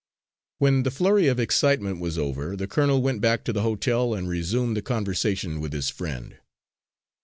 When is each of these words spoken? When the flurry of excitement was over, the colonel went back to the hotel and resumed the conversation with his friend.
When 0.57 0.81
the 0.81 0.89
flurry 0.89 1.27
of 1.27 1.39
excitement 1.39 1.99
was 1.99 2.17
over, 2.17 2.55
the 2.55 2.65
colonel 2.67 3.03
went 3.03 3.21
back 3.21 3.43
to 3.43 3.53
the 3.53 3.61
hotel 3.61 4.15
and 4.15 4.27
resumed 4.27 4.75
the 4.75 4.81
conversation 4.81 5.61
with 5.61 5.73
his 5.73 5.91
friend. 5.91 6.39